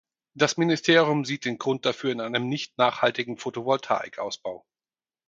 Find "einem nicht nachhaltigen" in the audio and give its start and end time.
2.21-3.37